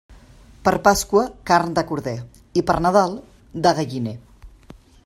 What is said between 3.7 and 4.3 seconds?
galliner.